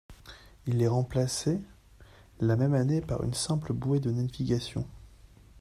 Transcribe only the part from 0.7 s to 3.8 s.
est remplacé la même année par une simple